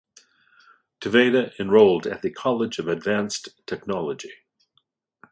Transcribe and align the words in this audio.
Tvede 0.99 1.51
enrolled 1.59 2.07
at 2.07 2.23
the 2.23 2.31
College 2.31 2.79
of 2.79 2.87
Advanced 2.87 3.49
Technology. 3.67 4.31